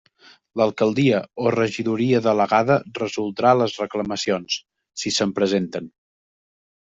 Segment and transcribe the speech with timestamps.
[0.59, 4.57] L'Alcaldia o regidoria delegada resoldrà les reclamacions,
[5.03, 5.93] si se'n presenten.